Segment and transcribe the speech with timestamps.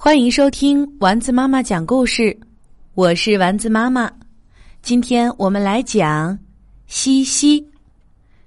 [0.00, 2.38] 欢迎收听丸子妈妈讲故事，
[2.94, 4.08] 我是丸子妈妈。
[4.80, 6.32] 今天我们来讲
[6.86, 7.60] 《西西》，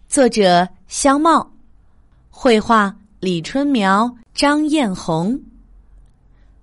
[0.07, 1.45] 作者香茂，
[2.29, 5.37] 绘画李春苗、张艳红。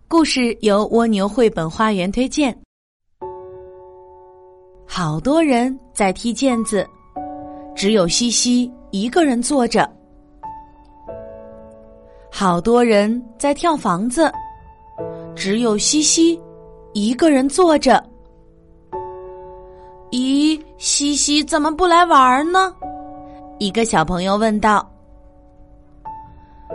[0.09, 2.59] 故事由蜗牛绘本花园推荐。
[4.87, 6.89] 好多人在踢毽子，
[7.77, 9.87] 只有西西一个人坐着。
[12.33, 14.33] 好多人在跳房子。
[15.39, 16.39] 只有西西
[16.95, 18.05] 一个人坐着。
[20.11, 22.75] 咦，西西怎么不来玩呢？
[23.61, 24.85] 一个小朋友问道。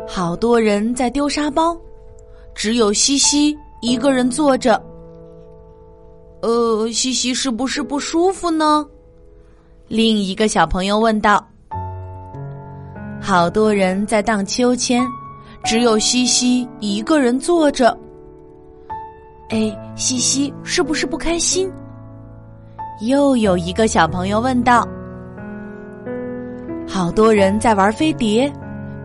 [0.08, 1.78] 好多人在丢沙包，
[2.56, 4.82] 只有西西一个人坐着。
[6.42, 8.86] 呃，西西是不是不舒服呢？
[9.90, 11.46] 另一个小朋友问道。
[13.22, 15.06] 好多人在荡秋千，
[15.66, 17.98] 只有西西一个人坐着。
[19.54, 21.72] 哎，西西是不是不开心？
[23.02, 24.84] 又有一个小朋友问道。
[26.88, 28.52] 好多人在玩飞碟，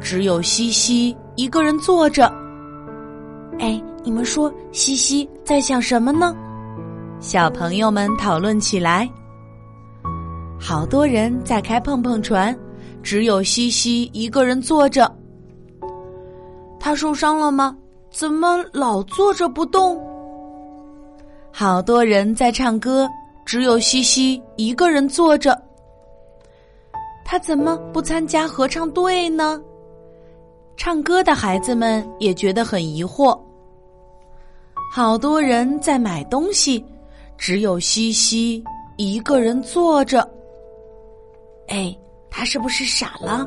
[0.01, 2.33] 只有西西一个人坐着。
[3.59, 6.35] 哎，你们说西西在想什么呢？
[7.21, 9.07] 小朋友们讨论起来。
[10.59, 12.59] 好多人在开碰碰船，
[13.03, 15.15] 只有西西一个人坐着。
[16.81, 17.77] 他受伤了吗？
[18.11, 20.03] 怎么老坐着不动？
[21.53, 23.09] 好多人在唱歌，
[23.45, 25.61] 只有西西一个人坐着。
[27.25, 29.61] 他怎么不参加合唱队呢？
[30.77, 33.39] 唱歌的孩子们也觉得很疑惑。
[34.93, 36.85] 好多人在买东西，
[37.37, 38.63] 只有西西
[38.97, 40.27] 一个人坐着。
[41.67, 41.95] 哎，
[42.31, 43.47] 他是不是傻了？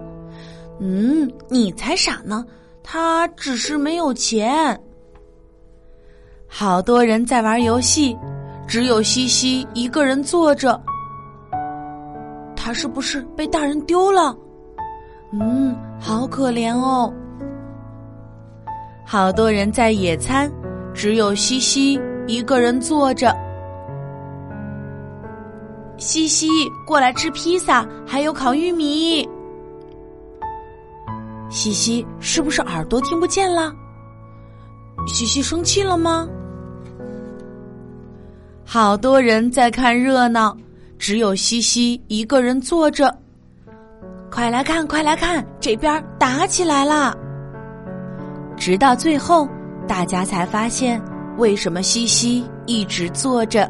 [0.79, 2.45] 嗯，你才傻呢，
[2.83, 4.79] 他只是没有钱。
[6.53, 8.15] 好多人在玩游戏，
[8.67, 10.79] 只有西西一个人坐着。
[12.57, 14.35] 他是不是被大人丢了？
[15.31, 17.11] 嗯，好可怜哦。
[19.05, 20.51] 好多人在野餐，
[20.93, 23.33] 只有西西一个人坐着。
[25.97, 26.49] 西西，
[26.85, 29.27] 过来吃披萨，还有烤玉米。
[31.49, 33.73] 西西，是不是耳朵听不见了？
[35.07, 36.27] 西西生气了吗？
[38.65, 40.55] 好多人在看热闹，
[40.97, 43.13] 只有西西一个人坐着。
[44.29, 47.13] 快来看，快来看，这边打起来了！
[48.55, 49.45] 直到最后，
[49.85, 51.01] 大家才发现
[51.37, 53.69] 为什么西西一直坐着。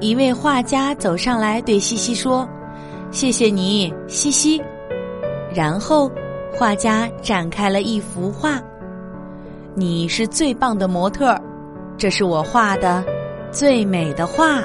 [0.00, 2.48] 一位画家走上来对西西说
[3.12, 4.62] ：“谢谢你，西西。”
[5.52, 6.10] 然后，
[6.56, 8.58] 画家展开了一幅画
[9.76, 11.38] ：“你是最棒的模特，
[11.98, 13.04] 这是我画的。”
[13.52, 14.64] 最美的画。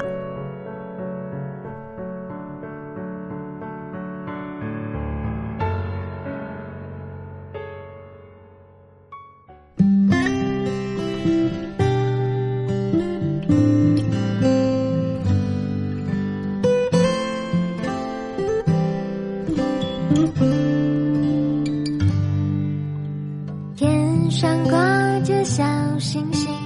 [23.76, 25.62] 天上挂着小
[25.98, 26.65] 星星，